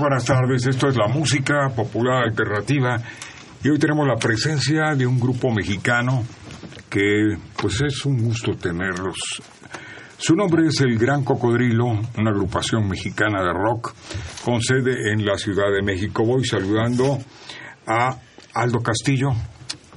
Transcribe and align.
Buenas 0.00 0.24
tardes, 0.24 0.66
esto 0.66 0.88
es 0.88 0.96
la 0.96 1.08
música 1.08 1.68
popular 1.76 2.22
alternativa 2.24 2.96
y 3.62 3.68
hoy 3.68 3.78
tenemos 3.78 4.08
la 4.08 4.16
presencia 4.16 4.94
de 4.96 5.06
un 5.06 5.20
grupo 5.20 5.50
mexicano 5.50 6.24
que 6.88 7.36
pues 7.60 7.82
es 7.82 8.06
un 8.06 8.16
gusto 8.22 8.52
tenerlos. 8.52 9.18
Su 10.16 10.34
nombre 10.34 10.68
es 10.68 10.80
El 10.80 10.96
Gran 10.98 11.22
Cocodrilo, 11.22 11.84
una 12.16 12.30
agrupación 12.30 12.88
mexicana 12.88 13.42
de 13.42 13.52
rock 13.52 13.94
con 14.42 14.62
sede 14.62 15.12
en 15.12 15.26
la 15.26 15.36
Ciudad 15.36 15.70
de 15.70 15.82
México. 15.82 16.24
Voy 16.24 16.46
saludando 16.46 17.18
a 17.86 18.16
Aldo 18.54 18.80
Castillo, 18.80 19.32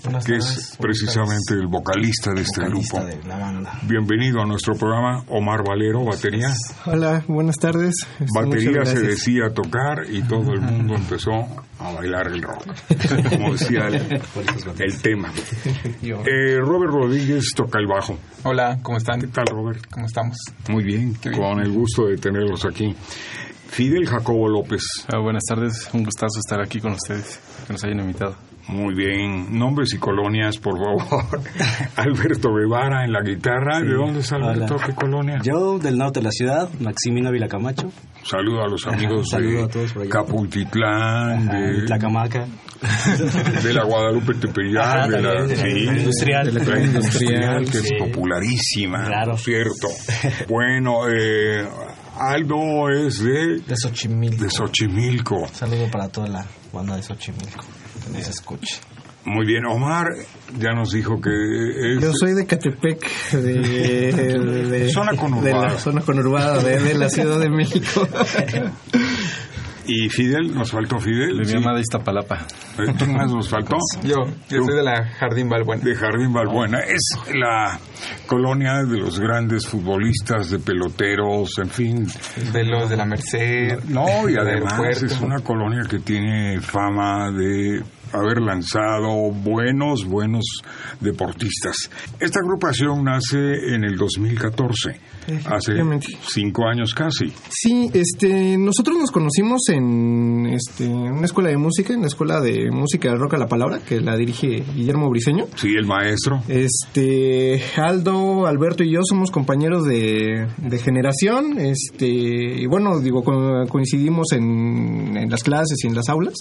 Buenas 0.03 0.25
que 0.25 0.33
tardes. 0.33 0.57
es 0.57 0.77
precisamente 0.77 1.53
el 1.53 1.67
vocalista 1.67 2.31
de 2.33 2.41
este 2.41 2.61
Vocalista 2.61 2.99
grupo. 3.03 3.15
de 3.15 3.27
la 3.27 3.37
banda. 3.37 3.79
Bienvenido 3.83 4.41
a 4.41 4.45
nuestro 4.45 4.75
programa, 4.75 5.23
Omar 5.29 5.61
Valero, 5.65 6.03
batería. 6.03 6.49
Hola, 6.85 7.23
buenas 7.27 7.55
tardes. 7.55 7.93
Este, 8.19 8.25
Batería 8.35 8.85
se 8.85 8.99
decía 8.99 9.49
tocar 9.53 9.99
y 10.09 10.21
todo 10.23 10.51
el 10.53 10.59
mundo 10.61 10.95
empezó 10.95 11.31
a 11.79 11.93
bailar 11.93 12.27
el 12.27 12.41
rock, 12.41 12.65
como 13.29 13.53
decía 13.53 13.87
el, 13.87 14.21
el 14.79 15.01
tema. 15.01 15.31
Eh, 16.01 16.57
Robert 16.59 16.91
Rodríguez 16.91 17.45
toca 17.55 17.79
el 17.79 17.87
bajo. 17.87 18.17
Hola, 18.43 18.79
¿cómo 18.83 18.97
están? 18.97 19.21
¿Qué 19.21 19.27
tal, 19.27 19.45
Robert? 19.47 19.85
¿Cómo 19.89 20.05
estamos? 20.05 20.35
Muy 20.67 20.83
bien, 20.83 21.15
bien. 21.23 21.37
con 21.37 21.59
el 21.61 21.71
gusto 21.71 22.07
de 22.07 22.17
tenerlos 22.17 22.65
aquí. 22.65 22.93
Fidel 23.69 24.05
Jacobo 24.07 24.49
López. 24.49 24.83
Ah, 25.07 25.19
buenas 25.19 25.43
tardes, 25.47 25.89
un 25.93 26.03
gustazo 26.03 26.39
estar 26.39 26.61
aquí 26.61 26.79
con 26.79 26.91
ustedes, 26.91 27.39
que 27.65 27.73
nos 27.73 27.83
hayan 27.85 28.01
invitado. 28.01 28.35
Muy 28.67 28.95
bien. 28.95 29.57
Nombres 29.59 29.93
y 29.93 29.97
colonias, 29.97 30.57
por 30.57 30.75
favor. 30.77 31.41
Alberto 31.97 32.49
Guevara 32.53 33.03
en 33.03 33.11
la 33.11 33.21
guitarra. 33.21 33.81
¿De 33.81 33.93
dónde 33.93 34.21
es 34.21 34.31
Alberto? 34.31 34.75
Hola. 34.75 34.85
¿Qué 34.85 34.93
colonia? 34.93 35.39
Yo, 35.43 35.77
del 35.79 35.97
norte 35.97 36.19
de 36.21 36.23
la 36.25 36.31
ciudad, 36.31 36.69
Maximino 36.79 37.29
Vila 37.31 37.47
Camacho, 37.47 37.91
Saludo 38.23 38.63
a 38.63 38.69
los 38.69 38.87
amigos 38.87 39.29
Saludo 39.29 39.57
de 39.57 39.63
a 39.63 39.67
todos. 39.67 39.93
Capultitlán, 40.09 41.47
de, 41.47 41.85
Tlacamaca. 41.87 42.45
de 43.63 43.73
la 43.73 43.83
Guadalupe 43.83 44.33
Tepeyac, 44.35 44.85
Ajá, 44.85 45.07
de 45.07 45.21
la, 45.21 45.43
de 45.43 45.55
la- 45.55 45.63
sí, 45.63 45.85
la 45.85 45.97
industrial. 45.97 46.45
de 46.45 46.51
la 46.53 46.59
industrial, 46.59 46.85
industrial, 46.85 47.65
que 47.71 47.77
es 47.77 47.83
sí. 47.83 47.95
popularísima, 47.99 49.03
Claro. 49.05 49.31
por 49.31 49.39
cierto. 49.39 49.87
Bueno, 50.49 51.09
eh, 51.09 51.67
Aldo 52.17 52.89
es 52.89 53.21
de, 53.23 53.59
De 53.67 53.75
Xochimilco. 53.75 54.43
de 54.43 54.49
Xochimilco. 54.49 55.47
Saludo 55.51 55.89
para 55.91 56.07
toda 56.09 56.27
la 56.27 56.45
banda 56.71 56.95
de 56.95 57.03
Xochimilco. 57.03 57.65
Nos 58.11 58.27
escuche. 58.27 58.79
Muy 59.25 59.45
bien, 59.45 59.65
Omar 59.65 60.07
ya 60.59 60.71
nos 60.73 60.91
dijo 60.91 61.21
que 61.21 61.29
es... 61.31 62.01
Yo 62.01 62.11
soy 62.13 62.33
de 62.33 62.45
Catepec, 62.45 63.31
de, 63.31 63.53
de- 64.13 64.67
de- 64.69 64.89
Zona 64.91 65.15
conurbada. 65.15 65.67
De 65.67 65.73
la 65.73 65.79
zona 65.79 66.01
conurbada 66.01 66.61
de, 66.61 66.79
de 66.79 66.93
la 66.95 67.09
Ciudad 67.09 67.39
de 67.39 67.49
México. 67.49 68.05
Y 69.85 70.09
Fidel, 70.09 70.53
nos 70.53 70.71
faltó 70.71 70.99
Fidel. 70.99 71.37
De 71.37 71.45
sí. 71.45 71.55
mi 71.55 71.61
amada 71.61 71.79
Iztapalapa. 71.79 72.45
Eh, 72.79 72.93
¿Quién 72.97 73.13
más 73.13 73.31
nos 73.31 73.49
faltó? 73.49 73.77
Yo, 74.03 74.15
yo 74.49 74.63
soy 74.63 74.75
de 74.75 74.83
la 74.83 75.05
Jardín 75.05 75.49
Balbuena. 75.49 75.83
de 75.83 75.95
Jardín 75.95 76.33
Balbuena. 76.33 76.79
Es 76.79 77.17
la 77.33 77.79
colonia 78.25 78.83
de 78.83 78.97
los 78.97 79.19
grandes 79.19 79.67
futbolistas, 79.67 80.49
de 80.51 80.59
peloteros, 80.59 81.51
en 81.57 81.69
fin. 81.69 82.07
De 82.51 82.63
los 82.63 82.89
de 82.89 82.97
la 82.97 83.05
Merced. 83.05 83.83
No, 83.89 84.29
y 84.29 84.35
además 84.35 85.03
es 85.03 85.19
una 85.21 85.39
colonia 85.39 85.83
que 85.89 85.99
tiene 85.99 86.59
fama 86.61 87.31
de 87.31 87.83
haber 88.13 88.41
lanzado 88.41 89.31
buenos, 89.31 90.05
buenos 90.05 90.45
deportistas. 90.99 91.89
Esta 92.19 92.39
agrupación 92.39 93.03
nace 93.03 93.73
en 93.73 93.83
el 93.83 93.95
2014, 93.97 94.99
hace 95.45 95.73
cinco 96.27 96.67
años 96.67 96.93
casi. 96.93 97.31
Sí, 97.49 97.89
este, 97.93 98.57
nosotros 98.57 98.97
nos 98.97 99.11
conocimos 99.11 99.61
en 99.69 100.47
este, 100.47 100.87
una 100.87 101.25
escuela 101.25 101.49
de 101.49 101.57
música, 101.57 101.93
en 101.93 102.01
la 102.01 102.07
escuela 102.07 102.39
de 102.41 102.69
música 102.71 103.09
de 103.09 103.15
rock 103.17 103.33
a 103.35 103.37
la 103.37 103.47
palabra, 103.47 103.79
que 103.87 103.99
la 103.99 104.15
dirige 104.15 104.63
Guillermo 104.75 105.09
Briseño. 105.09 105.45
Sí, 105.55 105.69
el 105.77 105.85
maestro. 105.85 106.41
Este, 106.47 107.61
Aldo, 107.77 108.45
Alberto 108.47 108.83
y 108.83 108.91
yo 108.93 109.01
somos 109.03 109.31
compañeros 109.31 109.85
de, 109.85 110.47
de 110.57 110.77
generación, 110.79 111.57
este, 111.59 112.07
y 112.07 112.65
bueno, 112.67 112.99
digo, 112.99 113.23
co- 113.23 113.63
coincidimos 113.69 114.31
en, 114.33 115.17
en 115.17 115.29
las 115.29 115.43
clases 115.43 115.77
y 115.83 115.87
en 115.87 115.95
las 115.95 116.09
aulas. 116.09 116.33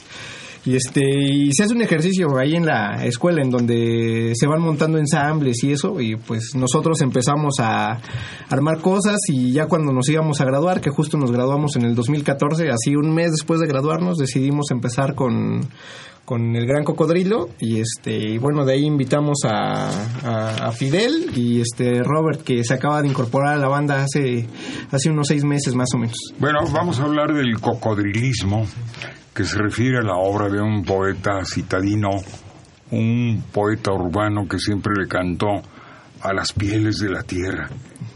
Y 0.65 0.77
este, 0.77 1.01
y 1.05 1.51
se 1.53 1.65
hace 1.65 1.75
un 1.75 1.83
ejercicio 1.83 2.39
ahí 2.39 2.55
en 2.55 2.65
la 2.67 3.05
escuela 3.05 3.43
en 3.43 3.51
donde 3.51 4.33
se 4.37 4.47
van 4.47 4.61
montando 4.63 4.97
ensambles 4.99 5.57
y 5.65 5.73
eso, 5.73 6.01
y 6.01 6.15
pues 6.15 6.55
nosotros 6.55 7.01
empezamos 7.01 7.55
a 7.59 7.99
armar 8.49 8.81
cosas 8.81 9.19
y 9.29 9.51
ya 9.53 9.67
cuando 9.67 9.93
nos 9.93 10.09
íbamos 10.09 10.41
a 10.41 10.45
graduar, 10.45 10.81
que 10.81 10.91
justo 10.91 11.19
nos 11.19 11.33
graduamos 11.33 11.75
en 11.75 11.83
el 11.85 11.97
2014, 11.97 12.71
así 12.71 12.95
un 12.95 13.13
mes 13.13 13.33
después 13.33 13.59
de 13.59 13.67
graduarnos, 13.67 14.19
decidimos 14.19 14.71
empezar 14.71 15.17
con, 15.17 15.63
con 16.25 16.55
el 16.55 16.65
Gran 16.65 16.85
Cocodrilo. 16.85 17.49
Y 17.59 17.81
este 17.81 18.17
y 18.17 18.39
bueno 18.39 18.65
de 18.65 18.75
ahí 18.75 18.85
invitamos 18.87 19.39
a, 19.45 19.89
a- 20.25 20.69
a 20.69 20.71
Fidel 20.71 21.33
y 21.35 21.61
este 21.61 22.05
Robert 22.05 22.43
que 22.45 22.63
se 22.63 22.75
acaba 22.75 23.03
de 23.03 23.09
incorporar 23.09 23.55
a 23.55 23.59
la 23.59 23.67
banda 23.67 24.05
hace 24.05 24.47
hace 24.93 25.11
unos 25.11 25.27
seis 25.27 25.43
meses 25.43 25.75
más 25.75 25.89
o 25.93 25.99
menos. 25.99 26.17
Bueno, 26.39 26.61
vamos 26.73 27.01
a 27.01 27.03
hablar 27.03 27.35
del 27.35 27.59
cocodrilismo, 27.61 28.65
que 29.35 29.45
se 29.45 29.57
refiere 29.59 29.99
a 29.99 30.03
la 30.03 30.17
obra 30.17 30.49
de 30.49 30.61
un 30.61 30.85
poeta 30.85 31.45
citadino, 31.45 32.11
un 32.91 33.43
poeta 33.53 33.93
urbano 33.93 34.47
que 34.49 34.59
siempre 34.59 34.93
le 35.01 35.09
cantó 35.09 35.63
a 36.21 36.33
las 36.33 36.53
pieles 36.53 36.99
de 36.99 37.11
la 37.11 37.23
tierra, 37.23 37.69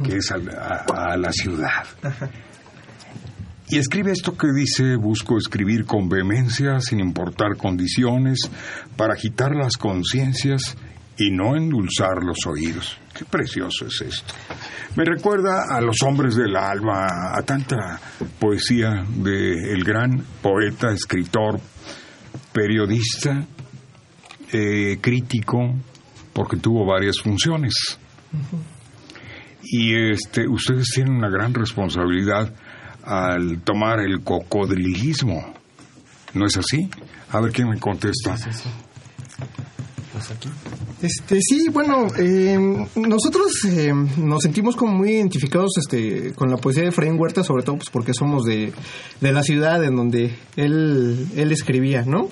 que 0.05 0.17
es 0.17 0.31
a, 0.31 0.37
a- 0.37 1.13
a 1.13 1.17
la 1.17 1.33
ciudad. 1.33 1.85
Y 3.69 3.79
escribe 3.79 4.13
esto 4.13 4.37
que 4.37 4.47
dice, 4.55 4.95
busco 4.97 5.39
escribir 5.39 5.87
con 5.87 6.09
vehemencia, 6.09 6.79
sin 6.81 7.01
importar 7.01 7.57
condiciones, 7.57 8.39
para 8.97 9.15
agitar 9.15 9.57
las 9.57 9.77
conciencias 9.77 10.77
y 11.19 11.31
no 11.33 11.57
endulzar 11.57 12.23
los 12.23 12.47
oídos. 12.47 12.97
Qué 13.17 13.25
precioso 13.25 13.87
es 13.87 14.01
esto. 14.03 14.35
Me 14.95 15.05
recuerda 15.05 15.65
a 15.71 15.81
los 15.81 15.97
hombres 16.03 16.37
del 16.37 16.55
alma, 16.55 17.07
a 17.35 17.43
tanta 17.43 17.99
poesía 18.39 19.05
del 19.09 19.83
gran 19.85 20.23
poeta, 20.43 20.91
escritor, 20.93 21.59
periodista, 22.53 23.43
eh, 24.53 24.99
crítico, 25.01 25.75
porque 26.33 26.59
tuvo 26.59 26.85
varias 26.85 27.21
funciones. 27.23 27.99
Y 29.63 29.95
este, 29.95 30.47
ustedes 30.47 30.89
tienen 30.95 31.15
una 31.15 31.31
gran 31.31 31.55
responsabilidad 31.55 32.53
al 33.03 33.63
tomar 33.63 34.01
el 34.01 34.23
cocodrilismo. 34.23 35.55
¿No 36.35 36.45
es 36.45 36.57
así? 36.59 36.91
A 37.31 37.41
ver 37.41 37.53
quién 37.53 37.69
me 37.69 37.79
contesta. 37.79 38.37
Este, 41.07 41.39
sí, 41.41 41.69
bueno, 41.73 42.09
eh, 42.19 42.59
nosotros 42.97 43.65
eh, 43.65 43.93
nos 44.17 44.43
sentimos 44.43 44.75
como 44.75 44.93
muy 44.93 45.11
identificados 45.11 45.71
este, 45.79 46.33
con 46.33 46.51
la 46.51 46.57
poesía 46.57 46.83
de 46.83 46.89
Efraín 46.89 47.17
Huerta, 47.17 47.45
sobre 47.45 47.63
todo 47.63 47.77
pues, 47.77 47.91
porque 47.91 48.13
somos 48.13 48.45
de, 48.45 48.73
de 49.21 49.33
la 49.33 49.45
ciudad 49.45 49.85
en 49.85 49.95
donde 49.95 50.35
él, 50.57 51.29
él 51.37 51.53
escribía, 51.53 52.03
¿no? 52.03 52.29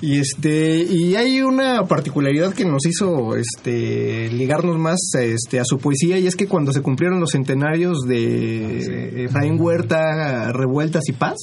Y, 0.00 0.20
este, 0.20 0.76
y 0.84 1.16
hay 1.16 1.40
una 1.40 1.86
particularidad 1.88 2.54
que 2.54 2.64
nos 2.64 2.86
hizo 2.86 3.34
este, 3.34 4.30
ligarnos 4.30 4.78
más 4.78 5.00
este, 5.18 5.58
a 5.58 5.64
su 5.64 5.78
poesía, 5.78 6.16
y 6.16 6.28
es 6.28 6.36
que 6.36 6.46
cuando 6.46 6.72
se 6.72 6.82
cumplieron 6.82 7.18
los 7.18 7.32
centenarios 7.32 7.98
de 8.06 9.24
Efraín 9.24 9.60
Huerta, 9.60 10.52
Revueltas 10.52 11.02
y 11.08 11.12
Paz, 11.12 11.38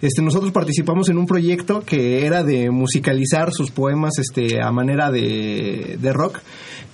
este, 0.00 0.22
nosotros 0.22 0.52
participamos 0.52 1.08
en 1.08 1.18
un 1.18 1.26
proyecto 1.26 1.80
que 1.80 2.24
era 2.24 2.42
de 2.42 2.70
musicalizar 2.70 3.52
sus 3.52 3.70
poemas 3.70 4.18
este, 4.18 4.62
a 4.62 4.70
manera 4.70 5.10
de, 5.10 5.96
de 6.00 6.12
rock 6.12 6.40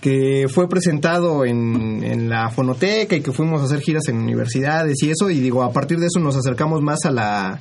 que 0.01 0.49
fue 0.49 0.69
presentado 0.69 1.45
en, 1.45 2.05
en 2.05 2.29
la 2.29 2.51
fonoteca 2.51 3.17
y 3.17 3.23
que 3.23 3.33
fuimos 3.33 3.63
a 3.63 3.65
hacer 3.65 3.81
giras 3.81 4.09
en 4.09 4.19
universidades 4.19 5.03
y 5.03 5.11
eso, 5.11 5.31
y 5.31 5.41
digo, 5.41 5.63
a 5.63 5.73
partir 5.73 5.99
de 5.99 6.07
eso 6.07 6.21
nos 6.21 6.37
acercamos 6.37 6.83
más 6.83 7.05
a 7.05 7.11
la, 7.11 7.59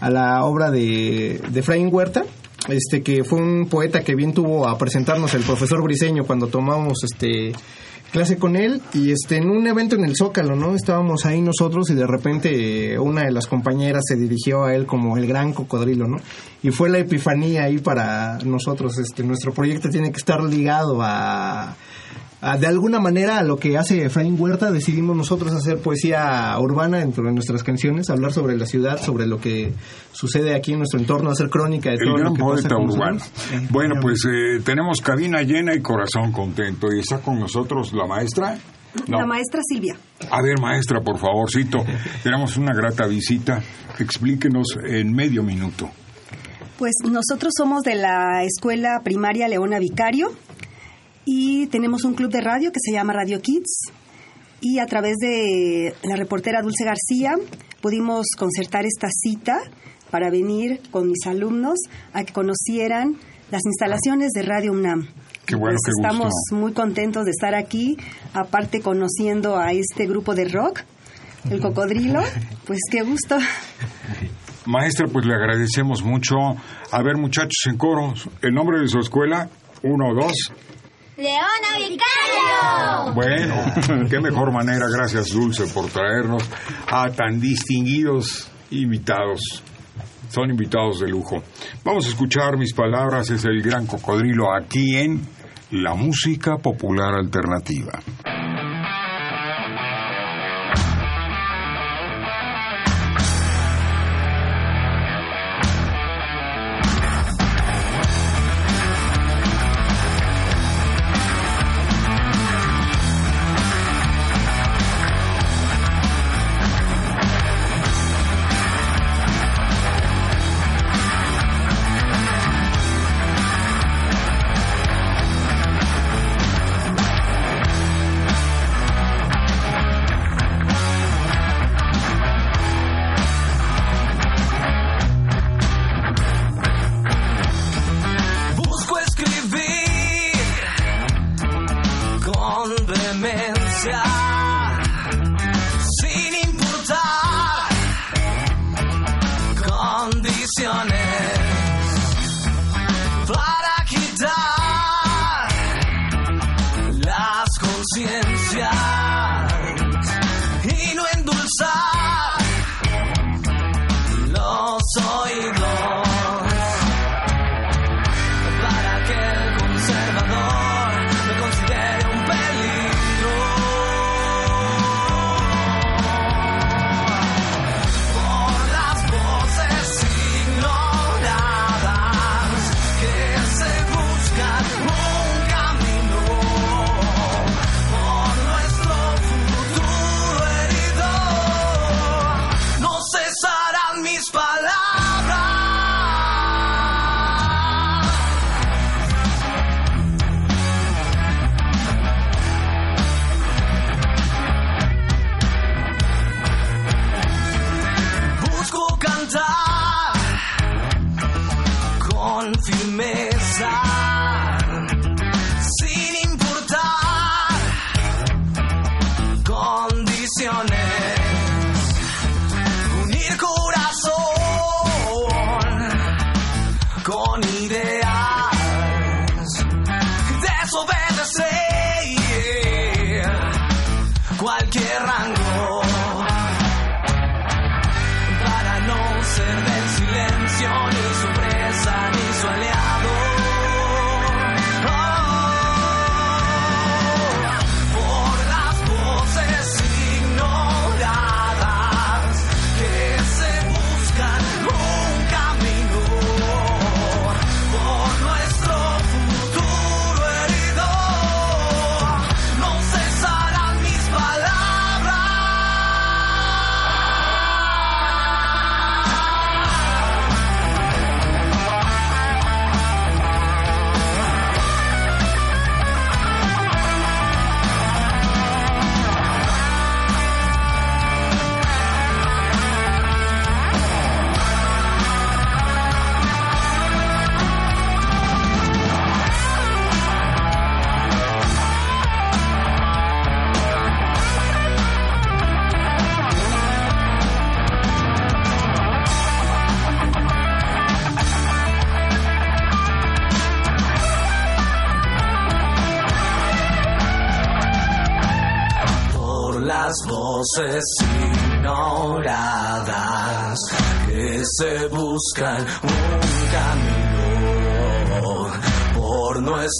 a 0.00 0.10
la 0.10 0.44
obra 0.44 0.70
de, 0.70 1.40
de 1.50 1.88
Huerta, 1.88 2.24
este 2.72 3.02
que 3.02 3.24
fue 3.24 3.40
un 3.40 3.66
poeta 3.68 4.00
que 4.02 4.14
bien 4.14 4.32
tuvo 4.32 4.66
a 4.68 4.76
presentarnos 4.78 5.34
el 5.34 5.42
profesor 5.42 5.82
Briseño 5.82 6.24
cuando 6.24 6.46
tomamos 6.48 6.98
este 7.04 7.52
clase 8.12 8.38
con 8.38 8.56
él 8.56 8.80
y 8.92 9.12
este 9.12 9.36
en 9.36 9.48
un 9.48 9.64
evento 9.68 9.94
en 9.94 10.04
el 10.04 10.16
Zócalo, 10.16 10.56
¿no? 10.56 10.74
Estábamos 10.74 11.26
ahí 11.26 11.40
nosotros 11.40 11.90
y 11.90 11.94
de 11.94 12.06
repente 12.08 12.94
eh, 12.94 12.98
una 12.98 13.22
de 13.22 13.30
las 13.30 13.46
compañeras 13.46 14.02
se 14.08 14.16
dirigió 14.16 14.64
a 14.64 14.74
él 14.74 14.84
como 14.84 15.16
el 15.16 15.28
gran 15.28 15.52
cocodrilo, 15.52 16.08
¿no? 16.08 16.16
Y 16.62 16.70
fue 16.72 16.90
la 16.90 16.98
epifanía 16.98 17.64
ahí 17.64 17.78
para 17.78 18.38
nosotros, 18.44 18.98
este 18.98 19.22
nuestro 19.22 19.52
proyecto 19.52 19.88
tiene 19.90 20.10
que 20.10 20.18
estar 20.18 20.42
ligado 20.42 21.00
a 21.02 21.10
a- 21.70 21.76
de 22.40 22.66
alguna 22.66 23.00
manera 23.00 23.38
a 23.38 23.42
lo 23.42 23.58
que 23.58 23.76
hace 23.76 24.06
Efraín 24.06 24.36
Huerta 24.40 24.70
decidimos 24.70 25.14
nosotros 25.14 25.52
hacer 25.52 25.78
poesía 25.78 26.56
urbana 26.58 26.98
dentro 26.98 27.24
de 27.24 27.32
nuestras 27.32 27.62
canciones, 27.62 28.08
hablar 28.08 28.32
sobre 28.32 28.56
la 28.56 28.64
ciudad, 28.64 28.98
sobre 28.98 29.26
lo 29.26 29.38
que 29.38 29.74
sucede 30.12 30.54
aquí 30.54 30.72
en 30.72 30.78
nuestro 30.78 30.98
entorno, 30.98 31.30
hacer 31.30 31.50
crónica 31.50 31.90
de 31.90 31.96
El 31.96 32.04
todo 32.04 32.16
lo 32.16 32.18
gran 32.20 32.34
que 32.34 32.40
poeta 32.40 32.76
urbano. 32.78 33.18
Eh, 33.52 33.68
Bueno, 33.70 33.96
pues 34.00 34.24
eh, 34.24 34.60
tenemos 34.64 35.02
cabina 35.02 35.42
llena 35.42 35.74
y 35.74 35.82
corazón 35.82 36.32
contento. 36.32 36.86
¿Y 36.94 37.00
está 37.00 37.18
con 37.18 37.38
nosotros 37.38 37.92
la 37.92 38.06
maestra? 38.06 38.56
No. 39.06 39.18
La 39.18 39.26
maestra 39.26 39.60
Silvia. 39.62 39.96
A 40.30 40.42
ver, 40.42 40.58
maestra, 40.60 41.00
por 41.00 41.18
favorcito. 41.18 41.78
Tenemos 42.22 42.56
una 42.56 42.72
grata 42.74 43.06
visita. 43.06 43.62
Explíquenos 43.98 44.78
en 44.88 45.12
medio 45.12 45.42
minuto. 45.42 45.90
Pues 46.78 46.94
nosotros 47.04 47.52
somos 47.56 47.82
de 47.82 47.96
la 47.96 48.42
escuela 48.44 49.00
primaria 49.04 49.46
Leona 49.46 49.78
Vicario 49.78 50.32
y 51.24 51.66
tenemos 51.68 52.04
un 52.04 52.14
club 52.14 52.30
de 52.30 52.40
radio 52.40 52.72
que 52.72 52.80
se 52.80 52.92
llama 52.92 53.12
Radio 53.12 53.40
Kids 53.40 53.92
y 54.60 54.78
a 54.78 54.86
través 54.86 55.16
de 55.18 55.94
la 56.02 56.16
reportera 56.16 56.62
Dulce 56.62 56.84
García 56.84 57.34
pudimos 57.80 58.26
concertar 58.38 58.84
esta 58.86 59.08
cita 59.10 59.58
para 60.10 60.30
venir 60.30 60.80
con 60.90 61.08
mis 61.08 61.26
alumnos 61.26 61.78
a 62.12 62.24
que 62.24 62.32
conocieran 62.32 63.16
las 63.50 63.62
instalaciones 63.64 64.30
de 64.32 64.42
Radio 64.42 64.72
UNAM. 64.72 65.08
Qué 65.46 65.56
bueno, 65.56 65.76
Pues 65.76 65.80
qué 65.84 65.92
gusto. 65.92 66.06
estamos 66.08 66.32
muy 66.52 66.72
contentos 66.72 67.24
de 67.24 67.30
estar 67.30 67.54
aquí, 67.54 67.96
aparte 68.34 68.80
conociendo 68.80 69.56
a 69.58 69.72
este 69.72 70.06
grupo 70.06 70.34
de 70.34 70.46
rock, 70.48 70.80
el 71.50 71.60
Cocodrilo, 71.60 72.20
pues 72.66 72.78
qué 72.90 73.02
gusto. 73.02 73.36
Maestra, 74.66 75.06
pues 75.08 75.24
le 75.26 75.34
agradecemos 75.34 76.02
mucho. 76.02 76.36
A 76.92 77.02
ver, 77.02 77.16
muchachos 77.16 77.66
en 77.66 77.76
coro, 77.76 78.12
el 78.42 78.52
nombre 78.54 78.78
de 78.80 78.88
su 78.88 78.98
escuela, 78.98 79.48
uno, 79.82 80.14
dos. 80.14 80.52
Leona 81.20 81.76
Vicario. 81.76 83.14
Bueno, 83.14 84.08
qué 84.08 84.20
mejor 84.20 84.52
manera, 84.52 84.86
gracias 84.88 85.28
Dulce 85.28 85.66
por 85.66 85.90
traernos 85.90 86.42
a 86.90 87.10
tan 87.10 87.38
distinguidos 87.38 88.50
invitados. 88.70 89.62
Son 90.30 90.48
invitados 90.48 91.00
de 91.00 91.08
lujo. 91.08 91.42
Vamos 91.84 92.06
a 92.06 92.08
escuchar 92.08 92.56
mis 92.56 92.72
palabras, 92.72 93.28
es 93.30 93.44
el 93.44 93.60
gran 93.60 93.86
cocodrilo 93.86 94.54
aquí 94.54 94.96
en 94.96 95.20
La 95.72 95.94
Música 95.94 96.56
Popular 96.56 97.14
Alternativa. 97.14 98.00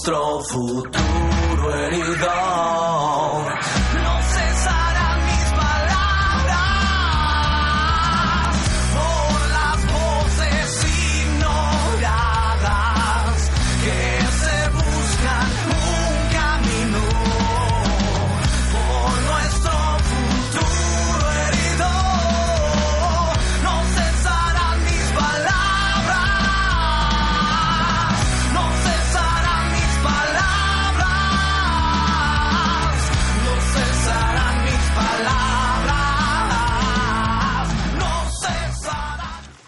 Por 0.02 0.12
nuestro 0.12 0.40
futuro 0.42 1.74
herido. 1.74 2.89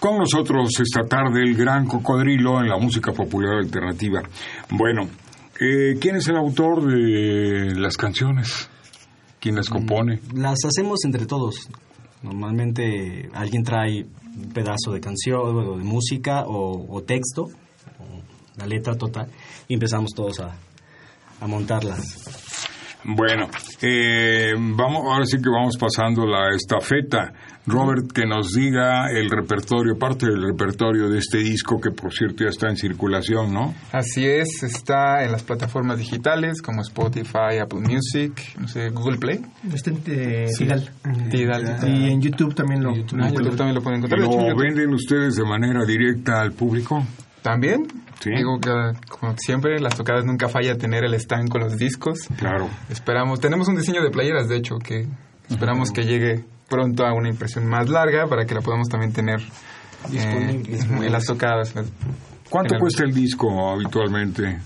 Con 0.02 0.18
nosotros 0.18 0.68
esta 0.80 1.04
tarde 1.04 1.42
el 1.42 1.54
gran 1.54 1.86
cocodrilo 1.86 2.60
en 2.60 2.68
la 2.68 2.76
música 2.76 3.12
popular 3.12 3.58
alternativa. 3.58 4.20
Bueno, 4.68 5.02
eh, 5.60 5.96
¿quién 6.00 6.16
es 6.16 6.26
el 6.26 6.34
autor 6.38 6.84
de 6.84 7.76
las 7.76 7.96
canciones? 7.96 8.68
¿Quién 9.38 9.54
las 9.54 9.68
compone? 9.68 10.18
Las 10.34 10.58
hacemos 10.66 11.04
entre 11.04 11.24
todos. 11.26 11.68
Normalmente 12.20 13.30
alguien 13.32 13.62
trae 13.62 14.04
un 14.36 14.52
pedazo 14.52 14.90
de 14.92 14.98
canción 14.98 15.38
o 15.40 15.78
de 15.78 15.84
música 15.84 16.46
o, 16.48 16.84
o 16.92 17.02
texto, 17.04 17.42
o 18.00 18.58
la 18.58 18.66
letra 18.66 18.96
total, 18.96 19.30
y 19.68 19.74
empezamos 19.74 20.10
todos 20.16 20.40
a, 20.40 20.52
a 21.40 21.46
montarlas. 21.46 22.24
Bueno, 23.04 23.48
eh, 23.80 24.52
vamos, 24.56 25.02
ahora 25.04 25.26
sí 25.26 25.36
que 25.36 25.50
vamos 25.50 25.76
pasando 25.76 26.24
la 26.24 26.54
estafeta. 26.54 27.32
Robert, 27.66 28.10
que 28.12 28.26
nos 28.26 28.52
diga 28.52 29.10
el 29.10 29.30
repertorio, 29.30 29.96
parte 29.96 30.26
del 30.26 30.42
repertorio 30.42 31.08
de 31.08 31.18
este 31.18 31.38
disco, 31.38 31.80
que 31.80 31.90
por 31.90 32.12
cierto 32.12 32.44
ya 32.44 32.50
está 32.50 32.68
en 32.68 32.76
circulación, 32.76 33.52
¿no? 33.52 33.74
Así 33.92 34.26
es, 34.26 34.62
está 34.64 35.22
en 35.24 35.30
las 35.30 35.44
plataformas 35.44 35.98
digitales 35.98 36.60
como 36.60 36.82
Spotify, 36.82 37.58
Apple 37.60 37.80
Music, 37.80 38.56
no 38.58 38.66
sé, 38.66 38.90
Google 38.90 39.18
Play. 39.18 39.40
Este, 39.72 39.92
eh, 40.06 40.48
Tidal. 40.58 40.90
Tidal. 41.30 41.88
Y 41.88 42.10
en 42.10 42.20
YouTube 42.20 42.54
también 42.54 42.82
lo, 42.82 42.96
YouTube 42.96 43.56
también 43.56 43.74
lo 43.74 43.82
pueden 43.82 43.98
encontrar. 43.98 44.20
¿Lo 44.20 44.56
venden 44.56 44.92
ustedes 44.92 45.36
de 45.36 45.44
manera 45.44 45.84
directa 45.84 46.40
al 46.40 46.52
público? 46.52 47.06
También. 47.42 47.86
Sí. 48.20 48.30
Digo 48.30 48.58
que, 48.60 48.70
como 49.08 49.36
siempre, 49.36 49.80
las 49.80 49.96
tocadas 49.96 50.24
nunca 50.24 50.48
falla 50.48 50.78
tener 50.78 51.04
el 51.04 51.14
stand 51.14 51.48
con 51.48 51.60
los 51.60 51.76
discos. 51.76 52.28
Claro. 52.38 52.68
Esperamos, 52.88 53.40
tenemos 53.40 53.68
un 53.68 53.76
diseño 53.76 54.02
de 54.02 54.10
playeras, 54.10 54.48
de 54.48 54.56
hecho, 54.56 54.78
que 54.78 55.06
esperamos 55.48 55.90
que 55.90 56.04
llegue 56.04 56.44
pronto 56.72 57.04
a 57.04 57.12
una 57.12 57.28
impresión 57.28 57.66
más 57.66 57.90
larga 57.90 58.26
para 58.26 58.46
que 58.46 58.54
la 58.54 58.62
podamos 58.62 58.88
también 58.88 59.12
tener 59.12 59.40
eh, 60.10 60.62
en 60.66 61.12
las 61.12 61.26
tocadas. 61.26 61.74
¿Cuánto 62.48 62.76
cuesta 62.78 63.04
el 63.04 63.12
disco 63.12 63.70
habitualmente? 63.70 64.58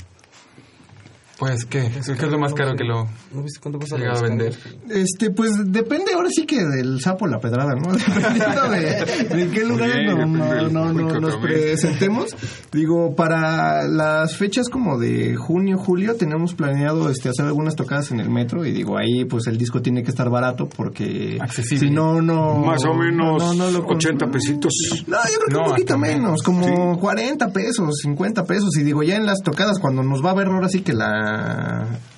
Pues, 1.39 1.67
¿qué? 1.67 1.91
¿Qué 1.91 1.99
es 1.99 2.31
lo 2.31 2.39
más 2.39 2.55
caro 2.55 2.75
que 2.77 2.85
lo 2.85 3.07
¿No 3.33 3.43
viste 3.43 3.61
cuánto 3.61 3.79
cuesta 3.79 3.99
llegado 3.99 4.21
a 4.21 4.29
vender? 4.29 4.57
Este, 4.89 5.31
pues 5.31 5.53
depende 5.67 6.15
ahora 6.15 6.31
sí 6.31 6.47
que 6.47 6.65
del 6.65 7.01
sapo 7.03 7.27
la 7.27 7.39
pedrada, 7.39 7.75
¿no? 7.75 7.93
Dependiendo 7.93 8.71
de, 8.71 9.37
de 9.37 9.51
qué 9.51 9.65
lugar 9.65 9.91
Bien, 9.91 10.33
no, 10.33 10.71
no, 10.71 10.93
no, 10.93 11.21
nos 11.21 11.37
presentemos. 11.37 12.35
Digo, 12.73 13.15
para 13.15 13.87
las 13.87 14.37
fechas 14.37 14.71
como 14.71 14.99
de 14.99 15.37
junio, 15.37 15.77
julio, 15.77 16.17
tenemos 16.17 16.55
planeado 16.55 17.11
este, 17.11 17.29
hacer 17.29 17.45
algunas 17.45 17.77
tocadas 17.77 18.11
en 18.13 18.21
el 18.21 18.31
metro 18.31 18.65
y 18.65 18.73
digo, 18.73 18.97
ahí 18.97 19.27
pues 19.27 19.47
el 19.47 19.59
disco 19.59 19.83
tiene 19.83 20.03
que 20.03 20.11
estar 20.11 20.31
barato 20.31 20.69
porque 20.69 21.39
Accesible. 21.41 21.89
si 21.89 21.95
no, 21.95 22.23
no... 22.23 22.61
Más 22.61 22.83
o 22.87 22.95
menos 22.95 23.43
no, 23.43 23.55
no 23.55 23.71
lo 23.71 23.87
80 23.87 24.31
pesitos. 24.31 24.73
No, 25.07 25.19
yo 25.19 25.39
creo 25.39 25.49
que 25.49 25.53
No, 25.53 25.61
un 25.61 25.71
poquito 25.71 25.99
menos, 25.99 26.43
como 26.43 26.99
40 26.99 27.53
pesos, 27.53 27.99
50 28.03 28.45
pesos. 28.45 28.77
Y 28.79 28.83
digo, 28.83 29.03
ya 29.03 29.17
en 29.17 29.27
las 29.27 29.43
tocadas, 29.43 29.79
cuando 29.79 30.03
nos 30.03 30.25
va 30.25 30.31
a 30.31 30.35
ver 30.35 30.49
ahora 30.49 30.69
sí 30.69 30.81
que 30.81 30.95
la... 30.95 31.26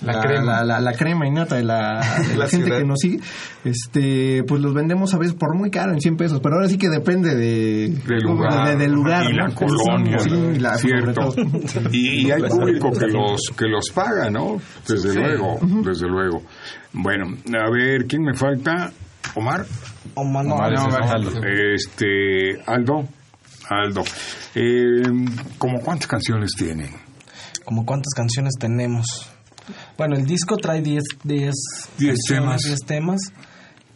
La 0.03 0.21
crema. 0.21 0.45
La, 0.45 0.65
la- 0.65 0.81
la 0.81 0.93
crema 0.93 1.27
y 1.27 1.31
nata 1.31 1.57
de 1.57 1.65
la, 1.65 2.01
de 2.29 2.37
la 2.37 2.45
La 2.45 2.49
gente 2.49 2.67
ciudad. 2.67 2.79
que 2.79 2.85
nos 2.85 2.99
sigue, 3.01 3.21
este, 3.65 4.45
pues 4.45 4.61
los 4.63 4.73
vendemos 4.75 5.13
a 5.15 5.19
veces 5.19 5.35
por 5.35 5.55
muy 5.57 5.71
caro, 5.71 5.93
en 5.93 6.01
100 6.01 6.17
pesos. 6.17 6.41
Pero 6.43 6.57
ahora 6.57 6.69
sí 6.69 6.79
que 6.79 6.89
depende 6.89 7.35
de, 7.35 7.89
Del 8.07 8.23
lugar. 8.23 8.69
de- 8.69 8.77
del 8.77 8.93
lugar. 8.93 9.25
Y 9.31 9.35
la 9.37 9.49
¿no? 9.49 9.55
colonia. 9.55 10.19
Sí, 10.21 10.31
y 10.31 10.59
la- 10.59 10.77
cierto. 10.79 11.33
sobre 11.33 11.45
todo. 11.45 11.91
Y, 11.93 12.27
y 12.27 12.31
hay 12.31 12.43
público 12.43 12.91
que 12.93 13.07
los, 13.07 13.41
que 13.57 13.67
los 13.67 13.91
paga, 13.91 14.31
¿no? 14.31 14.61
Desde 14.87 15.15
luego, 15.15 15.59
desde 15.85 16.07
luego. 16.09 16.43
Bueno, 16.93 17.27
a 17.59 17.71
ver, 17.71 18.07
¿quién 18.07 18.23
me 18.23 18.35
falta? 18.35 18.91
¿Omar? 19.35 19.67
Omar 20.15 20.45
no, 20.45 20.57
vale. 20.57 20.77
Aldo. 20.79 21.31
Este, 21.75 22.61
Aldo. 22.67 23.07
Aldo. 23.69 24.03
Eh, 24.55 25.03
¿Cómo 25.59 25.81
cuántas 25.81 26.07
canciones 26.09 26.53
tienen? 26.57 26.89
Como 27.65 27.85
cuántas 27.85 28.15
canciones 28.15 28.55
tenemos. 28.59 29.07
Bueno, 29.97 30.17
el 30.17 30.25
disco 30.25 30.57
trae 30.57 30.81
10 30.81 31.03
10 31.25 31.55
Diez 31.99 32.17
canciones, 32.27 32.27
temas. 32.27 32.63
10 32.63 32.79
temas, 32.81 33.21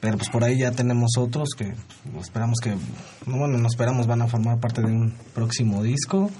pero 0.00 0.18
pues 0.18 0.28
por 0.30 0.44
ahí 0.44 0.58
ya 0.58 0.72
tenemos 0.72 1.12
otros 1.18 1.50
que 1.56 1.74
esperamos 2.20 2.58
que, 2.62 2.74
bueno, 3.26 3.58
no 3.58 3.66
esperamos 3.66 4.06
van 4.06 4.22
a 4.22 4.26
formar 4.26 4.58
parte 4.60 4.82
de 4.82 4.88
un 4.88 5.14
próximo 5.34 5.82
disco. 5.82 6.30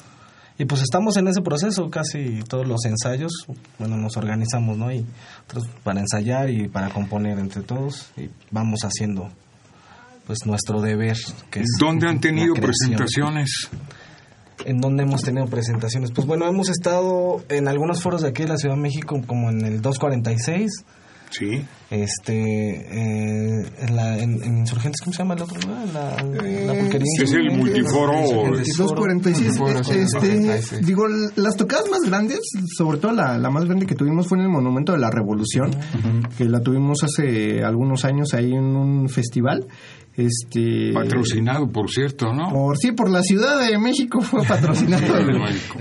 Y 0.59 0.67
pues 0.67 0.83
estamos 0.83 1.17
en 1.17 1.29
ese 1.29 1.41
proceso, 1.41 1.89
casi 1.91 2.41
todos 2.47 2.69
los 2.69 2.85
ensayos, 2.85 3.33
bueno, 3.79 3.97
nos 3.97 4.17
organizamos, 4.17 4.77
¿no? 4.77 4.93
Y 4.93 5.07
otros 5.45 5.65
para 5.83 6.01
ensayar 6.01 6.51
y 6.51 6.69
para 6.69 6.91
componer 6.91 7.39
entre 7.39 7.63
todos 7.63 8.11
y 8.19 8.29
vamos 8.51 8.81
haciendo 8.83 9.31
pues 10.27 10.39
nuestro 10.45 10.81
deber, 10.81 11.17
que 11.51 11.61
es 11.61 11.67
¿Dónde 11.81 12.09
han 12.09 12.21
tenido 12.21 12.55
presentaciones? 12.55 13.71
En 14.67 14.81
donde 14.81 15.03
hemos 15.03 15.23
tenido 15.23 15.47
presentaciones. 15.47 16.11
Pues 16.13 16.27
bueno, 16.27 16.47
hemos 16.47 16.69
estado 16.69 17.43
en 17.49 17.69
algunos 17.69 18.03
foros 18.03 18.23
de 18.23 18.29
aquí 18.29 18.43
de 18.43 18.49
la 18.49 18.57
Ciudad 18.57 18.75
de 18.77 18.81
México, 18.83 19.21
como 19.27 19.51
en 19.51 19.65
el 19.65 19.81
246, 19.83 20.85
Sí. 21.31 21.65
Este, 21.93 22.33
eh, 22.35 23.67
en, 23.81 23.97
la, 23.97 24.19
en, 24.19 24.43
en 24.43 24.59
Insurgentes, 24.59 25.01
¿cómo 25.03 25.13
se 25.13 25.19
llama 25.19 25.35
el 25.35 25.43
otro 25.43 25.61
lugar? 25.61 25.87
La, 25.89 26.17
la 26.23 26.81
pulquería. 26.81 27.07
sí, 27.19 27.23
es 27.25 27.33
el 27.33 27.51
multiforo. 27.51 28.15
Insurgentes. 28.59 28.77
246. 28.79 29.59
Foro, 29.59 29.85
sí, 29.85 29.91
Este, 29.99 30.39
246. 30.39 30.87
digo, 30.87 31.05
las 31.37 31.57
tocadas 31.57 31.91
más 31.91 32.01
grandes, 32.03 32.41
sobre 32.77 32.99
todo 32.99 33.13
la, 33.13 33.37
la 33.39 33.51
más 33.51 33.67
grande 33.67 33.85
que 33.87 33.95
tuvimos 33.95 34.27
fue 34.27 34.39
en 34.39 34.45
el 34.45 34.51
Monumento 34.51 34.93
de 34.93 34.99
la 34.99 35.11
Revolución, 35.11 35.71
que 36.39 36.45
la 36.47 36.61
tuvimos 36.61 36.99
hace 37.05 37.63
algunos 37.63 38.05
años 38.05 38.33
ahí 38.35 38.53
en 38.53 38.65
un 38.77 39.09
festival. 39.09 39.67
Este, 40.17 40.93
Patrocinado, 40.93 41.71
por 41.71 41.91
cierto, 41.91 42.33
¿no? 42.35 42.51
Por, 42.51 42.77
sí, 42.79 42.93
por 42.93 43.11
la 43.11 43.23
Ciudad 43.23 43.59
de 43.67 43.79
México 43.79 44.21
fue 44.21 44.45
patrocinado 44.45 45.17
el, 45.19 45.31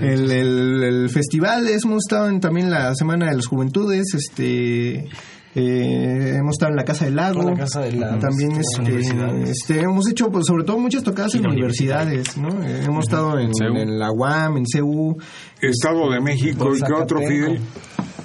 el, 0.00 0.30
el- 0.30 0.82
el 0.82 1.10
festival. 1.10 1.68
Hemos 1.68 2.04
estado 2.06 2.28
en 2.30 2.40
también 2.40 2.70
la 2.70 2.94
Semana 2.94 3.26
de 3.28 3.36
las 3.36 3.46
Juventudes. 3.46 4.14
Este, 4.14 5.06
eh, 5.54 6.36
hemos 6.38 6.52
estado 6.52 6.70
en 6.70 6.76
la 6.76 6.84
Casa 6.84 7.04
del 7.04 7.16
Lago. 7.16 7.42
En 7.42 7.46
la 7.48 7.54
Casa 7.54 7.80
del 7.82 8.00
Lago, 8.00 8.18
También 8.18 8.52
este, 8.52 9.50
este, 9.50 9.80
hemos 9.80 10.08
hecho, 10.08 10.30
pues, 10.30 10.46
sobre 10.46 10.64
todo, 10.64 10.78
muchas 10.78 11.02
tocadas 11.02 11.34
en 11.34 11.46
universidades. 11.46 12.38
¿no? 12.38 12.62
Eh, 12.62 12.84
hemos 12.84 13.04
estado 13.04 13.38
en, 13.38 13.50
la 13.98 14.10
UAM, 14.10 14.56
en 14.58 14.64
CEU. 14.66 15.16
Estado 15.60 16.10
de 16.10 16.20
México, 16.20 16.74
¿y 16.74 16.80
qué 16.80 16.92
otro. 16.94 17.18
Fidel? 17.20 17.60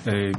Eh, 0.05 0.31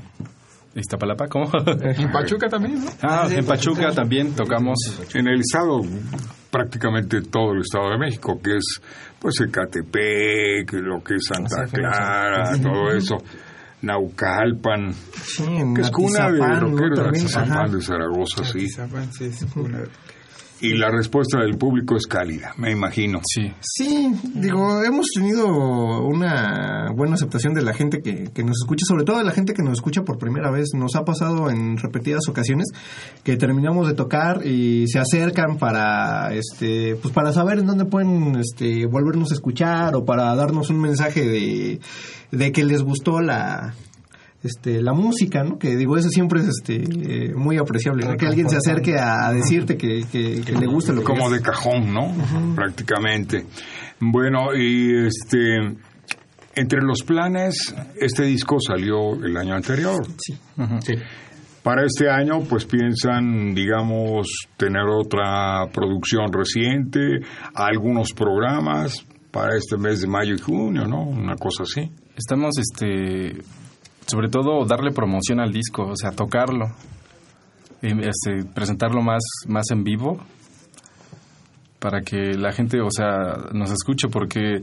¿Iztapalapa? 0.75 1.27
¿Cómo? 1.29 1.51
En 1.83 2.11
Pachuca 2.11 2.49
también, 2.49 2.85
¿no? 2.85 2.91
ah, 3.03 3.29
en 3.31 3.45
Pachuca 3.45 3.91
también 3.93 4.35
tocamos. 4.35 4.79
En 5.15 5.29
el 5.29 5.41
estado, 5.41 5.83
prácticamente 6.51 7.21
todo 7.23 7.53
el 7.53 7.61
estado 7.61 7.91
de 7.91 7.99
México, 7.99 8.41
que 8.43 8.57
es, 8.57 8.81
pues, 9.19 9.35
Ecatepec, 9.41 10.73
lo 10.73 11.03
que 11.03 11.17
es 11.17 11.27
Santa 11.27 11.67
Clara, 11.71 12.57
todo 12.63 12.93
eso. 12.97 13.19
Naucalpan, 13.83 14.93
Sí, 15.23 15.45
en 15.45 15.75
que 15.75 15.83
es 15.83 15.91
cuna 15.91 16.31
de 16.31 16.61
rockeros, 16.61 17.09
Atizapán 17.09 17.71
de 17.73 17.81
Zaragoza, 17.83 18.45
sí. 18.45 18.59
Atizapán, 18.59 19.13
sí, 19.13 19.25
es 19.27 19.47
una- 19.57 19.83
Y 20.61 20.75
la 20.77 20.91
respuesta 20.91 21.39
del 21.39 21.57
público 21.57 21.95
es 21.95 22.09
cálida, 22.09 22.53
me 22.57 22.73
imagino. 22.73 23.21
Sí. 23.25 23.53
Sí, 23.61 24.13
digo, 24.35 24.83
hemos 24.83 25.07
tenido 25.15 25.47
una 26.05 26.89
buena 26.97 27.15
aceptación 27.15 27.55
de 27.55 27.63
la 27.63 27.73
gente 27.75 28.01
que, 28.03 28.25
que 28.35 28.43
nos 28.43 28.57
escucha, 28.63 28.85
sobre 28.85 29.05
todo 29.05 29.19
de 29.19 29.25
la 29.25 29.31
gente 29.31 29.55
que 29.55 29.63
nos 29.63 29.75
escucha 29.75 30.03
por 30.03 30.19
primera 30.19 30.51
vez. 30.51 30.71
Nos 30.75 30.97
ha 30.97 31.05
pasado 31.05 31.49
en 31.49 31.77
repetidas 31.77 32.23
ocasiones 32.29 32.67
que 33.23 33.37
terminamos 33.37 33.87
de 33.87 33.95
tocar 33.95 34.45
y 34.45 34.89
se 34.89 34.99
acercan 34.99 35.59
para, 35.59 36.35
este, 36.35 36.97
pues 36.97 37.15
para 37.15 37.33
saber 37.33 37.61
en 37.61 37.67
dónde 37.67 37.85
pueden, 37.85 38.35
este, 38.41 38.85
volvernos 38.87 39.31
a 39.31 39.35
escuchar 39.35 39.95
o 39.95 40.05
para 40.05 40.35
darnos 40.35 40.71
un 40.71 40.81
mensaje 40.81 41.21
de, 41.25 41.79
de 42.31 42.53
que 42.53 42.65
les 42.65 42.83
gustó 42.83 43.21
la 43.21 43.75
este 44.45 44.81
la 44.83 44.93
música, 44.93 45.43
¿no? 45.43 45.59
Que 45.59 45.75
digo, 45.77 45.97
eso 45.97 46.09
siempre 46.11 46.41
es 46.41 46.47
este 46.49 46.77
eh, 46.77 47.35
muy 47.35 47.57
apreciable, 47.59 48.05
¿no? 48.07 48.17
Que 48.17 48.27
alguien 48.27 48.49
se 48.49 48.57
acerque 48.57 48.97
a 48.99 49.33
decirte 49.33 49.77
que, 49.77 50.05
que- 50.11 50.41
que 50.43 50.53
le 50.53 50.67
gusta 50.67 50.93
lo 50.93 51.01
que 51.01 51.07
como 51.07 51.29
de 51.31 51.41
cajón, 51.43 51.93
¿no? 51.93 52.15
Prácticamente. 52.55 53.47
Bueno, 54.01 54.55
y 54.57 55.07
este 55.07 55.57
entre 56.55 56.81
los 56.83 57.03
planes, 57.03 57.75
este 58.01 58.25
disco 58.25 58.59
salió 58.61 59.15
el 59.15 59.37
año 59.37 59.55
anterior. 59.55 60.05
Sí. 60.19 60.95
Para 61.63 61.85
este 61.85 62.09
año, 62.09 62.41
pues 62.49 62.65
piensan, 62.65 63.55
digamos, 63.55 64.27
tener 64.57 64.83
otra 64.89 65.67
producción 65.73 66.33
reciente, 66.33 67.01
algunos 67.55 68.13
programas 68.13 69.05
para 69.31 69.57
este 69.57 69.77
mes 69.77 70.01
de 70.01 70.07
mayo 70.09 70.35
y 70.35 70.39
junio, 70.39 70.87
¿no? 70.87 71.03
Una 71.03 71.35
cosa 71.37 71.65
así. 71.65 71.91
Estamos, 72.19 72.59
este, 72.59 73.45
sobre 74.05 74.29
todo 74.29 74.65
darle 74.67 74.91
promoción 74.91 75.39
al 75.39 75.53
disco, 75.53 75.85
o 75.85 75.95
sea, 75.95 76.11
tocarlo, 76.11 76.67
y, 77.81 77.93
este, 78.01 78.45
presentarlo 78.53 79.03
más, 79.03 79.23
más 79.47 79.71
en 79.71 79.85
vivo, 79.85 80.19
para 81.79 82.01
que 82.01 82.35
la 82.37 82.51
gente, 82.51 82.81
o 82.81 82.91
sea, 82.91 83.51
nos 83.53 83.71
escuche, 83.71 84.09
porque 84.09 84.57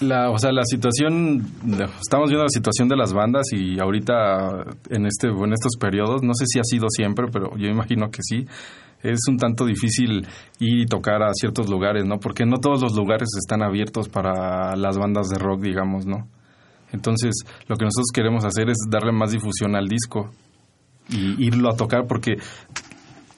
la, 0.00 0.30
o 0.30 0.38
sea, 0.38 0.52
la 0.52 0.64
situación, 0.64 1.42
estamos 2.00 2.28
viendo 2.28 2.42
la 2.42 2.48
situación 2.48 2.88
de 2.88 2.96
las 2.96 3.12
bandas 3.12 3.46
y 3.52 3.78
ahorita 3.78 4.64
en 4.90 5.06
este, 5.06 5.28
en 5.28 5.52
estos 5.52 5.76
periodos, 5.78 6.22
no 6.22 6.34
sé 6.34 6.44
si 6.46 6.58
ha 6.58 6.64
sido 6.64 6.88
siempre, 6.88 7.26
pero 7.32 7.56
yo 7.56 7.68
imagino 7.68 8.10
que 8.10 8.22
sí. 8.22 8.46
Es 9.02 9.20
un 9.28 9.38
tanto 9.38 9.64
difícil 9.64 10.26
ir 10.58 10.82
y 10.82 10.86
tocar 10.86 11.22
a 11.22 11.32
ciertos 11.32 11.70
lugares, 11.70 12.04
¿no? 12.04 12.18
Porque 12.18 12.44
no 12.44 12.58
todos 12.58 12.82
los 12.82 12.94
lugares 12.94 13.28
están 13.38 13.62
abiertos 13.62 14.10
para 14.10 14.76
las 14.76 14.98
bandas 14.98 15.28
de 15.28 15.38
rock, 15.38 15.62
digamos, 15.62 16.04
¿no? 16.04 16.28
Entonces, 16.92 17.34
lo 17.66 17.76
que 17.76 17.84
nosotros 17.84 18.10
queremos 18.12 18.44
hacer 18.44 18.68
es 18.68 18.76
darle 18.90 19.12
más 19.12 19.32
difusión 19.32 19.74
al 19.74 19.88
disco 19.88 20.30
y 21.08 21.46
irlo 21.46 21.70
a 21.70 21.76
tocar 21.76 22.06
porque 22.06 22.36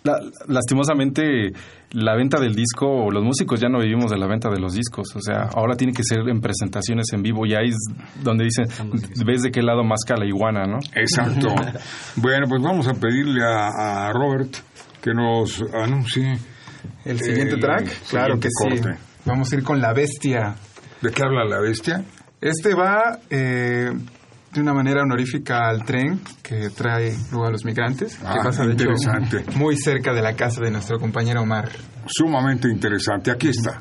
la- 0.05 0.21
lastimosamente 0.49 1.53
la 1.93 2.17
venta 2.17 2.41
del 2.41 2.55
disco 2.55 2.87
o 2.87 3.11
los 3.11 3.23
músicos 3.23 3.61
ya 3.61 3.69
no 3.69 3.79
vivimos 3.81 4.11
de 4.11 4.19
la 4.19 4.27
venta 4.27 4.49
de 4.51 4.59
los 4.59 4.73
discos 4.75 5.15
o 5.15 5.21
sea 5.21 5.49
ahora 5.55 5.77
tiene 5.77 5.93
que 5.93 6.03
ser 6.03 6.21
en 6.29 6.41
presentaciones 6.41 7.07
en 7.13 7.23
vivo 7.23 7.45
y 7.47 7.55
ahí 7.55 7.69
es 7.69 7.77
donde 8.23 8.45
dicen 8.45 8.65
ves 9.27 9.43
de 9.43 9.51
qué 9.51 9.63
lado 9.63 9.85
más 9.85 10.01
la 10.19 10.27
iguana 10.27 10.65
no 10.65 10.79
Exacto. 10.95 11.49
bueno, 12.17 12.47
pues 12.49 12.63
vamos 12.63 12.89
a 12.89 12.95
pedirle 12.95 13.45
a, 13.45 14.07
a 14.09 14.13
Robert 14.13 14.55
que 15.03 15.13
nos 15.13 15.63
anuncie 15.75 16.39
El 17.05 17.21
siguiente 17.21 17.55
el 17.55 17.61
track, 17.61 17.87
claro 18.09 18.35
siguiente 18.41 18.49
que 18.89 18.95
sí. 18.95 18.99
Vamos 19.25 19.53
a 19.53 19.57
ir 19.57 19.63
con 19.63 19.81
La 19.81 19.93
Bestia. 19.93 20.55
¿De 21.01 21.11
qué 21.11 21.23
habla 21.25 21.45
la 21.45 21.61
bestia? 21.61 22.05
Este 22.41 22.75
va 22.75 23.19
eh, 23.31 23.91
de 24.53 24.61
una 24.61 24.75
manera 24.75 25.03
honorífica 25.03 25.69
al 25.69 25.85
tren 25.85 26.21
que 26.43 26.69
trae 26.71 27.15
luego 27.31 27.47
a 27.47 27.51
los 27.51 27.65
migrantes, 27.65 28.19
Ah, 28.25 28.35
que 28.35 28.41
pasa 28.45 28.65
de 28.67 28.73
hecho 28.75 28.85
interesante. 28.91 29.45
muy 29.57 29.77
cerca 29.77 30.13
de 30.13 30.21
la 30.23 30.35
casa 30.35 30.61
de 30.61 30.71
nuestro 30.71 30.99
compañero 30.99 31.41
Omar. 31.43 31.71
Sumamente 32.07 32.69
interesante. 32.69 33.31
Aquí 33.31 33.49
está. 33.49 33.81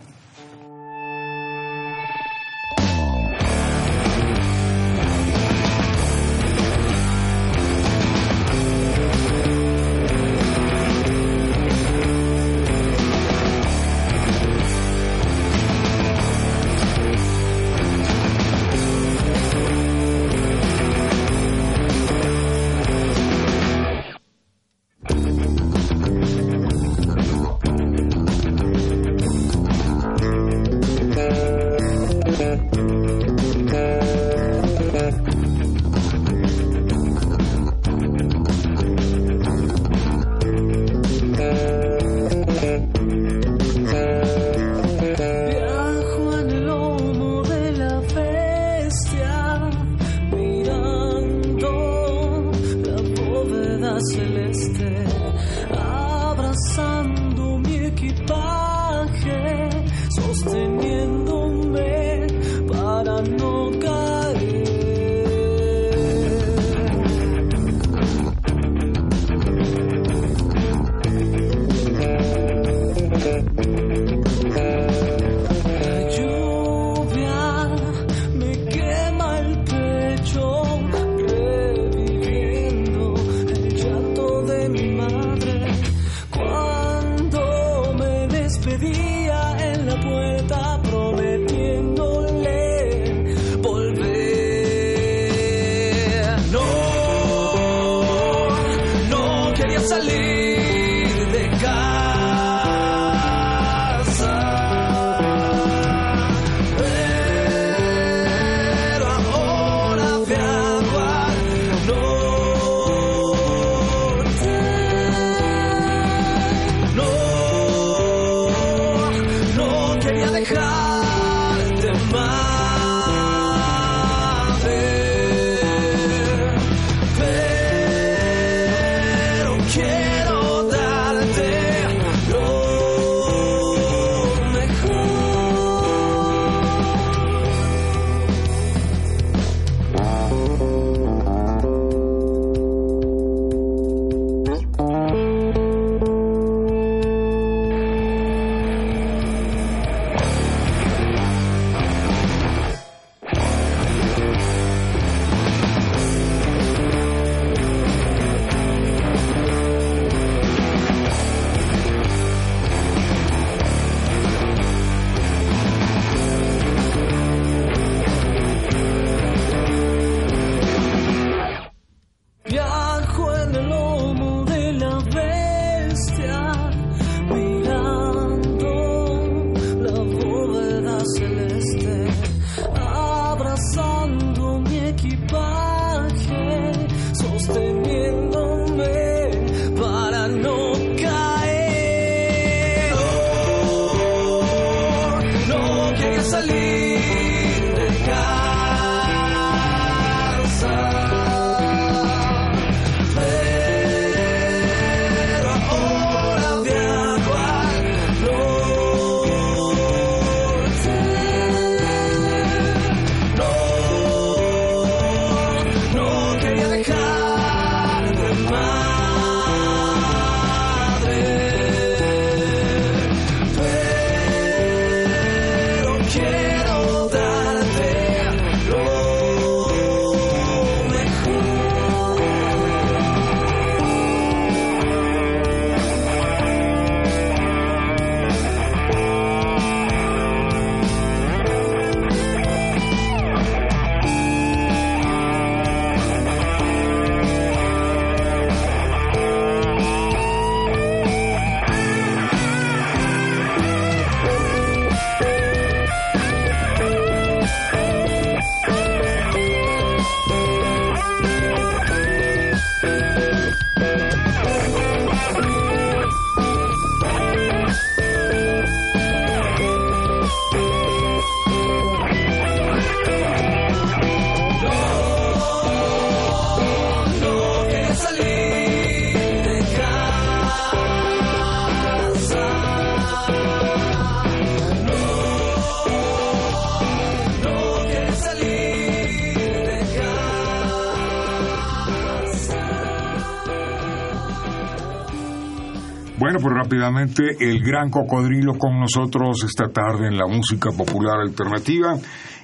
El 297.40 297.62
gran 297.64 297.90
cocodrilo 297.90 298.58
con 298.58 298.80
nosotros 298.80 299.44
esta 299.46 299.68
tarde 299.70 300.08
en 300.08 300.18
la 300.18 300.28
música 300.28 300.72
popular 300.72 301.20
alternativa. 301.22 301.96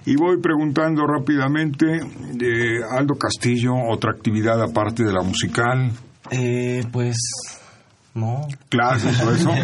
Y 0.06 0.16
voy 0.16 0.40
preguntando 0.42 1.06
rápidamente, 1.06 1.86
eh, 1.98 2.80
Aldo 2.98 3.16
Castillo, 3.16 3.74
otra 3.90 4.12
actividad 4.12 4.62
aparte 4.62 5.04
de 5.04 5.12
la 5.12 5.22
musical, 5.22 5.92
Eh, 6.32 6.84
pues 6.94 7.18
no. 8.14 8.48
clases 8.70 9.22
o 9.22 9.32
eso. 9.32 9.52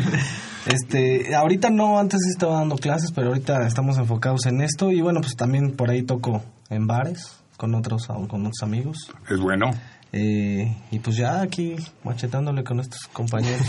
Este, 0.65 1.35
ahorita 1.35 1.69
no, 1.69 1.99
antes 1.99 2.21
estaba 2.31 2.59
dando 2.59 2.77
clases, 2.77 3.11
pero 3.13 3.27
ahorita 3.27 3.67
estamos 3.67 3.97
enfocados 3.97 4.45
en 4.45 4.61
esto 4.61 4.91
y 4.91 5.01
bueno, 5.01 5.19
pues 5.19 5.35
también 5.35 5.75
por 5.75 5.89
ahí 5.89 6.03
toco 6.03 6.41
en 6.69 6.87
bares 6.87 7.37
con 7.57 7.75
otros 7.75 8.07
con 8.07 8.45
otros 8.45 8.61
amigos. 8.63 8.97
Es 9.29 9.41
bueno. 9.41 9.71
Eh, 10.15 10.77
y 10.91 10.99
pues 10.99 11.17
ya 11.17 11.41
aquí 11.41 11.75
machetándole 12.03 12.63
con 12.63 12.79
estos 12.79 13.07
compañeros. 13.11 13.65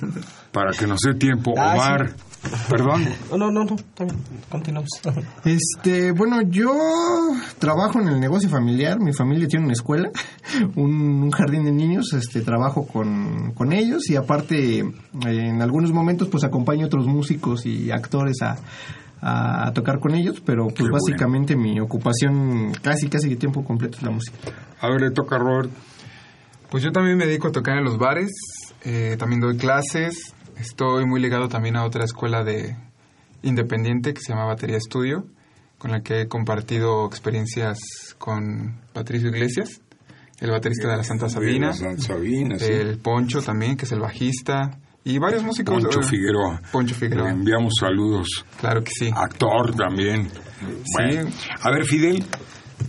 Para 0.52 0.70
que 0.70 0.86
nos 0.86 1.00
dé 1.00 1.14
tiempo, 1.14 1.54
Ah, 1.58 1.74
Omar. 1.74 2.14
Perdón. 2.70 3.04
No, 3.32 3.36
no, 3.36 3.50
no, 3.50 3.64
no, 3.64 3.74
está 3.74 4.04
bien, 4.04 4.16
continuamos. 4.48 4.90
Este, 5.44 6.12
bueno, 6.12 6.40
yo 6.42 6.72
trabajo 7.58 8.00
en 8.00 8.08
el 8.08 8.20
negocio 8.20 8.48
familiar. 8.48 9.00
Mi 9.00 9.12
familia 9.12 9.48
tiene 9.48 9.64
una 9.64 9.72
escuela, 9.72 10.08
un, 10.76 11.22
un 11.24 11.30
jardín 11.32 11.64
de 11.64 11.72
niños. 11.72 12.12
Este, 12.12 12.42
trabajo 12.42 12.86
con, 12.86 13.52
con 13.54 13.72
ellos 13.72 14.08
y 14.08 14.14
aparte, 14.14 14.78
en 14.78 15.62
algunos 15.62 15.90
momentos, 15.90 16.28
pues 16.28 16.44
acompaño 16.44 16.84
a 16.84 16.86
otros 16.86 17.08
músicos 17.08 17.66
y 17.66 17.90
actores 17.90 18.40
a, 18.42 18.56
a, 19.20 19.68
a 19.68 19.72
tocar 19.72 19.98
con 20.00 20.14
ellos. 20.14 20.40
Pero 20.44 20.64
pues 20.64 20.74
Qué 20.76 20.82
bueno. 20.84 20.98
básicamente 21.04 21.56
mi 21.56 21.80
ocupación 21.80 22.72
casi, 22.82 23.08
casi 23.08 23.28
de 23.28 23.36
tiempo 23.36 23.64
completo 23.64 23.96
es 23.98 24.02
la 24.02 24.10
música. 24.10 24.36
A 24.80 24.88
ver, 24.88 25.00
le 25.00 25.10
toca 25.10 25.36
a 25.36 25.38
Robert. 25.38 25.70
Pues 26.70 26.82
yo 26.82 26.92
también 26.92 27.16
me 27.16 27.26
dedico 27.26 27.48
a 27.48 27.52
tocar 27.52 27.78
en 27.78 27.84
los 27.84 27.96
bares, 27.96 28.30
eh, 28.84 29.16
también 29.18 29.40
doy 29.40 29.56
clases, 29.56 30.34
estoy 30.58 31.06
muy 31.06 31.18
ligado 31.18 31.48
también 31.48 31.76
a 31.76 31.84
otra 31.84 32.04
escuela 32.04 32.44
de 32.44 32.76
independiente 33.42 34.12
que 34.12 34.20
se 34.20 34.32
llama 34.32 34.44
Batería 34.44 34.76
Estudio, 34.76 35.24
con 35.78 35.92
la 35.92 36.02
que 36.02 36.20
he 36.22 36.28
compartido 36.28 37.06
experiencias 37.06 37.78
con 38.18 38.80
Patricio 38.92 39.30
Iglesias, 39.30 39.80
el 40.40 40.50
baterista 40.50 40.90
de 40.90 40.96
la 40.98 41.04
Santa 41.04 41.30
Sabina, 41.30 41.68
De 41.68 41.72
la 41.72 41.72
Santa 41.72 42.02
Sabina, 42.02 42.58
sí. 42.58 42.70
el 42.70 42.98
Poncho 42.98 43.40
también, 43.40 43.76
que 43.78 43.86
es 43.86 43.92
el 43.92 44.00
bajista, 44.00 44.78
y 45.04 45.18
varios 45.18 45.42
músicos. 45.42 45.82
Poncho 45.82 46.00
eh, 46.00 46.04
Figueroa. 46.04 46.60
Poncho 46.70 46.94
Figueroa. 46.94 47.28
Le 47.28 47.34
enviamos 47.34 47.74
saludos. 47.80 48.28
Claro 48.60 48.82
que 48.84 48.90
sí. 48.90 49.10
Actor 49.14 49.74
también. 49.74 50.28
Bueno. 50.96 51.30
A 51.62 51.70
ver, 51.70 51.84
Fidel. 51.84 52.24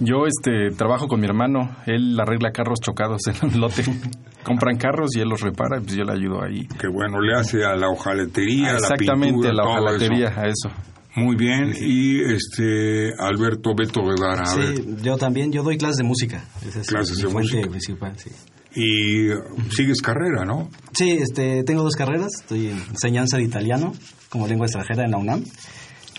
Yo 0.01 0.27
este 0.27 0.69
trabajo 0.77 1.07
con 1.07 1.19
mi 1.19 1.25
hermano, 1.25 1.75
él 1.87 2.17
arregla 2.19 2.51
carros 2.51 2.79
chocados 2.79 3.21
en 3.27 3.35
un 3.49 3.59
lote. 3.59 3.83
Compran 4.43 4.77
carros 4.77 5.15
y 5.15 5.19
él 5.19 5.27
los 5.29 5.41
repara 5.41 5.77
y 5.79 5.81
pues 5.83 5.95
yo 5.95 6.03
le 6.03 6.13
ayudo 6.13 6.43
ahí. 6.43 6.65
Que 6.79 6.87
bueno, 6.87 7.19
le 7.19 7.33
hace 7.37 7.65
a 7.65 7.75
la 7.75 7.89
hojalatería, 7.89 8.69
a 8.69 8.73
la 8.73 8.77
Exactamente, 8.79 9.33
pintura, 9.33 9.53
la 9.53 9.63
todo 9.63 9.71
hojalatería, 9.73 10.27
eso. 10.29 10.39
a 10.39 10.47
eso. 10.47 10.69
Muy 11.15 11.35
bien. 11.35 11.73
Y 11.81 12.21
este 12.21 13.11
Alberto 13.17 13.71
Beto 13.75 14.01
Guevara. 14.03 14.43
A 14.49 14.55
ver. 14.55 14.77
Sí, 14.77 14.95
yo 15.01 15.17
también, 15.17 15.51
yo 15.51 15.63
doy 15.63 15.77
clases 15.77 15.97
de 15.97 16.03
música. 16.03 16.43
Esa 16.65 16.79
es 16.81 16.87
Clases 16.87 17.17
mi 17.17 17.23
de 17.23 17.29
fuente 17.29 17.55
música. 17.55 17.69
principal, 17.71 18.17
sí. 18.17 18.29
Y 18.75 19.29
sigues 19.75 20.01
carrera, 20.01 20.45
¿no? 20.45 20.69
Sí, 20.93 21.11
este, 21.11 21.63
tengo 21.63 21.83
dos 21.83 21.95
carreras. 21.95 22.29
Estoy 22.41 22.67
en 22.67 22.77
enseñanza 22.77 23.37
de 23.37 23.43
italiano 23.43 23.93
como 24.29 24.47
lengua 24.47 24.67
extranjera 24.67 25.05
en 25.05 25.11
la 25.11 25.17
UNAM. 25.17 25.43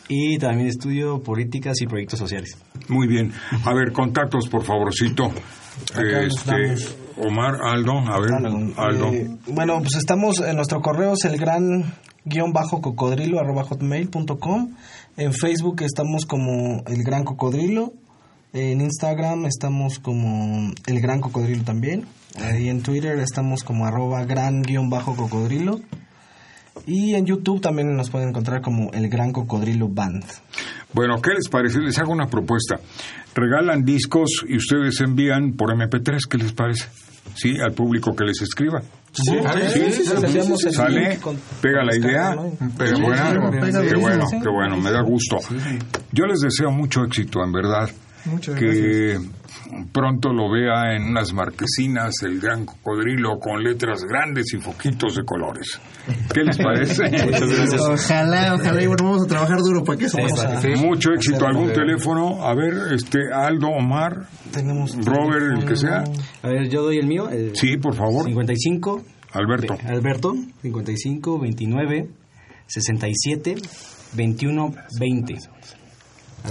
Y 0.08 0.38
también 0.38 0.68
estudio 0.68 1.22
políticas 1.22 1.80
y 1.80 1.86
proyectos 1.86 2.18
sociales. 2.18 2.58
Muy 2.88 3.06
bien. 3.06 3.32
A 3.64 3.72
ver, 3.72 3.92
contactos, 3.92 4.48
por 4.48 4.64
favorcito. 4.64 5.30
Este. 5.94 6.74
Omar, 7.16 7.58
Aldo, 7.62 7.92
a 7.98 8.20
ver, 8.20 8.30
Aldo. 8.76 9.12
Eh, 9.12 9.30
bueno, 9.48 9.78
pues 9.80 9.96
estamos 9.96 10.40
en 10.40 10.56
nuestro 10.56 10.80
correo 10.80 11.12
es 11.12 11.24
el 11.26 11.38
gran 11.38 11.94
guion 12.24 12.52
bajo 12.52 12.80
cocodrilo 12.80 13.38
arroba 13.38 13.64
hotmail.com. 13.64 14.74
En 15.16 15.32
Facebook 15.32 15.82
estamos 15.82 16.26
como 16.26 16.82
el 16.86 17.02
gran 17.04 17.24
cocodrilo. 17.24 17.92
En 18.52 18.80
Instagram 18.80 19.46
estamos 19.46 20.00
como 20.00 20.72
el 20.86 21.00
gran 21.00 21.20
cocodrilo 21.20 21.62
también. 21.62 22.06
Y 22.58 22.68
en 22.68 22.82
Twitter 22.82 23.18
estamos 23.18 23.62
como 23.62 23.86
arroba 23.86 24.24
gran 24.24 24.62
guion 24.62 24.90
bajo 24.90 25.14
cocodrilo. 25.14 25.80
Y 26.86 27.14
en 27.14 27.26
YouTube 27.26 27.60
también 27.60 27.94
nos 27.94 28.10
pueden 28.10 28.30
encontrar 28.30 28.62
como 28.62 28.90
el 28.92 29.08
gran 29.08 29.32
cocodrilo 29.32 29.88
band. 29.88 30.24
Bueno, 30.92 31.20
¿qué 31.20 31.30
les 31.34 31.48
parece? 31.48 31.78
Les 31.80 31.98
hago 31.98 32.12
una 32.12 32.26
propuesta. 32.26 32.80
Regalan 33.34 33.84
discos 33.84 34.44
y 34.48 34.56
ustedes 34.56 35.00
envían 35.00 35.52
por 35.52 35.70
MP3, 35.70 36.18
¿qué 36.28 36.38
les 36.38 36.52
parece? 36.52 36.88
Sí, 37.34 37.54
al 37.60 37.72
público 37.72 38.14
que 38.16 38.24
les 38.24 38.42
escriba. 38.42 38.82
Sí, 39.12 39.24
sí, 39.92 40.04
Sale, 40.72 41.18
pega 41.60 41.84
la 41.84 41.96
idea, 41.96 42.34
¿no? 42.34 42.50
pega 42.76 42.96
Sí, 42.96 43.02
buena, 43.02 43.30
sí, 43.30 43.36
pega 43.60 43.82
qué 43.82 43.96
bueno, 43.96 44.24
qué 44.30 44.50
bueno, 44.50 44.76
me 44.76 44.90
da 44.90 45.02
gusto. 45.02 45.38
Yo 46.12 46.26
les 46.26 46.40
deseo 46.40 46.70
mucho 46.70 47.04
éxito, 47.04 47.40
en 47.44 47.52
verdad. 47.52 47.90
Muchas 48.26 48.54
que 48.58 49.18
pronto 49.92 50.32
lo 50.32 50.50
vea 50.50 50.94
en 50.96 51.04
unas 51.04 51.32
marquesinas 51.32 52.12
el 52.22 52.40
gran 52.40 52.64
cocodrilo 52.66 53.38
con 53.38 53.62
letras 53.62 54.00
grandes 54.04 54.52
y 54.54 54.58
foquitos 54.58 55.16
de 55.16 55.24
colores. 55.24 55.80
¿Qué 56.32 56.42
les 56.42 56.58
parece? 56.58 57.04
Ojalá, 57.92 58.54
ojalá, 58.54 58.82
y 58.82 58.86
bueno, 58.86 59.04
vamos 59.04 59.22
a 59.22 59.26
trabajar 59.26 59.58
duro 59.58 59.84
para 59.84 59.98
que 59.98 60.04
eso 60.06 60.18
a- 60.18 60.76
Mucho 60.78 61.12
éxito. 61.12 61.46
¿Algún 61.46 61.72
teléfono? 61.72 62.44
A 62.44 62.54
ver, 62.54 62.74
este, 62.94 63.18
Aldo, 63.32 63.68
Omar, 63.68 64.26
Tenemos 64.52 64.96
Robert, 65.04 65.58
el 65.58 65.64
que 65.64 65.76
sea. 65.76 66.04
A 66.42 66.48
ver, 66.48 66.68
yo 66.68 66.82
doy 66.82 66.98
el 66.98 67.06
mío. 67.06 67.28
el 67.30 67.54
Sí, 67.56 67.76
por 67.76 67.94
favor. 67.94 68.26
55. 68.26 69.02
Alberto. 69.32 69.76
Alberto, 69.86 70.34
55, 70.62 71.38
29, 71.38 72.08
67, 72.66 73.54
21, 74.14 74.74
20. 74.98 75.34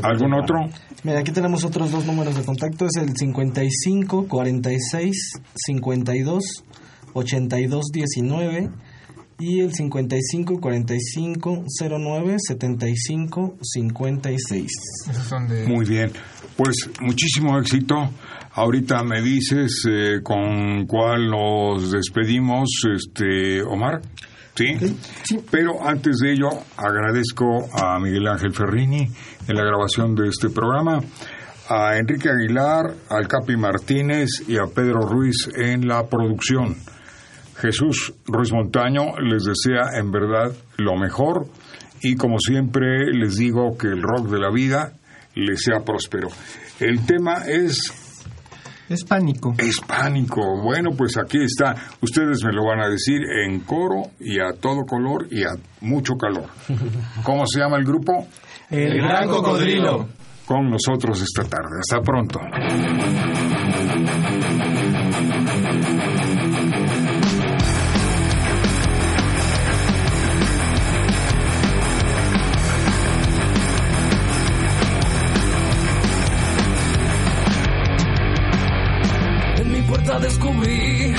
¿Algún 0.04 0.34
otro? 0.34 0.70
Mira, 1.04 1.20
aquí 1.20 1.32
tenemos 1.32 1.64
otros 1.64 1.92
dos 1.92 2.06
números 2.06 2.36
de 2.36 2.44
contacto. 2.44 2.86
Es 2.86 3.02
el 3.02 3.16
55 3.16 4.28
46 4.28 5.42
52 5.56 6.44
82 7.14 7.86
19 7.92 8.70
y 9.40 9.62
el 9.62 9.74
55 9.74 10.60
45 10.60 11.66
09 11.80 12.36
75 12.40 13.58
56. 13.62 14.72
Esos 15.10 15.24
son 15.24 15.48
de... 15.48 15.68
Muy 15.68 15.86
bien. 15.86 16.12
Pues 16.58 16.90
muchísimo 17.00 17.58
éxito. 17.58 17.96
Ahorita 18.52 19.04
me 19.04 19.22
dices 19.22 19.86
eh, 19.90 20.20
con 20.22 20.86
cuál 20.86 21.30
nos 21.30 21.92
despedimos, 21.92 22.70
este, 22.94 23.62
Omar. 23.64 24.02
¿Sí? 24.56 24.76
Pero 25.50 25.88
antes 25.88 26.18
de 26.18 26.34
ello, 26.34 26.50
agradezco 26.76 27.70
a 27.74 28.00
Miguel 28.00 28.28
Ángel 28.28 28.54
Ferrini 28.54 29.08
en 29.48 29.56
la 29.56 29.64
grabación 29.64 30.16
de 30.16 30.28
este 30.28 30.50
programa, 30.50 31.00
a 31.70 31.98
Enrique 31.98 32.30
Aguilar, 32.30 32.94
al 33.10 33.28
Capi 33.28 33.56
Martínez 33.56 34.44
y 34.48 34.58
a 34.58 34.66
Pedro 34.66 35.02
Ruiz 35.02 35.50
en 35.56 35.88
la 35.88 36.08
producción. 36.08 36.76
Jesús 37.58 38.14
Ruiz 38.26 38.52
Montaño 38.52 39.20
les 39.20 39.44
desea 39.44 40.00
en 40.00 40.12
verdad 40.12 40.52
lo 40.78 40.96
mejor 40.98 41.48
y 42.02 42.16
como 42.16 42.40
siempre 42.40 43.12
les 43.14 43.36
digo 43.36 43.78
que 43.78 43.88
el 43.88 44.02
rock 44.02 44.30
de 44.30 44.40
la 44.40 44.50
vida 44.50 44.94
les 45.36 45.62
sea 45.64 45.82
próspero. 45.82 46.30
El 46.80 47.06
tema 47.06 47.44
es 47.46 47.92
Es 48.90 49.04
pánico. 49.04 49.54
es 49.58 49.80
pánico. 49.82 50.42
Bueno, 50.64 50.90
pues 50.98 51.16
aquí 51.18 51.38
está. 51.44 51.76
Ustedes 52.02 52.44
me 52.44 52.52
lo 52.52 52.66
van 52.66 52.82
a 52.82 52.90
decir 52.90 53.22
en 53.46 53.60
coro 53.60 54.02
y 54.20 54.40
a 54.40 54.54
todo 54.60 54.84
color 54.86 55.28
y 55.30 55.44
a 55.44 55.52
mucho 55.82 56.16
calor. 56.16 56.46
¿Cómo 57.24 57.46
se 57.46 57.60
llama 57.60 57.78
el 57.78 57.86
grupo? 57.86 58.28
El 58.70 58.98
Gran 58.98 59.28
Cocodrilo. 59.28 60.08
Con 60.46 60.70
nosotros 60.72 61.22
esta 61.22 61.44
tarde. 61.44 61.80
Hasta 61.80 62.02
pronto. 62.02 62.40
Descubrí 80.50 81.14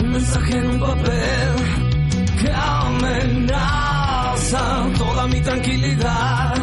un 0.00 0.10
mensaje 0.10 0.58
en 0.58 0.70
un 0.70 0.80
papel 0.80 1.54
que 2.40 2.50
amenaza 2.52 3.72
toda 4.98 5.26
mi 5.28 5.40
tranquilidad. 5.40 6.54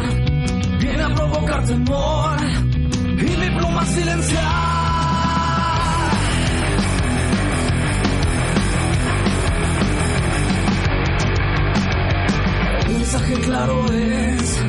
Viene 0.78 1.02
a 1.02 1.08
provocar 1.14 1.64
temor 1.64 2.36
y 3.18 3.36
mi 3.36 3.50
pluma 3.58 3.84
silenciar. 3.86 4.72
El 12.86 12.92
mensaje 12.92 13.34
claro 13.40 13.92
es 13.92 14.64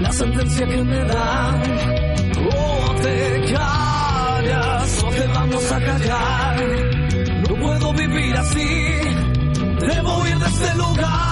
la 0.00 0.12
sentencia 0.12 0.66
que 0.66 0.84
me 0.84 1.04
dan. 1.04 1.62
O 2.52 2.94
te 3.02 3.40
historias 4.40 5.04
o 5.04 5.08
te 5.10 5.26
vamos 5.28 5.72
a 5.72 5.80
callar. 5.80 6.56
No 7.48 7.56
puedo 7.56 7.92
vivir 7.94 8.36
así, 8.36 9.00
debo 9.80 10.26
ir 10.26 10.38
de 10.38 10.46
este 10.46 10.74
lugar. 10.76 11.30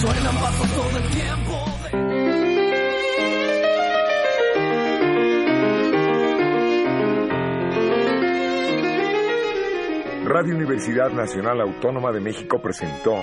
Suenan 0.00 0.36
pasos 0.36 0.68
todo 0.72 0.98
el 0.98 1.04
tiempo. 1.10 1.62
Radio 10.28 10.56
Universidad 10.56 11.10
Nacional 11.12 11.60
Autónoma 11.60 12.10
de 12.10 12.20
México 12.20 12.60
presentó 12.60 13.22